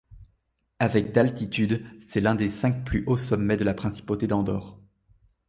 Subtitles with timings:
[0.79, 4.79] Avec d'altitude, c'est l'un des cinq plus hauts sommets de la principauté d'Andorre.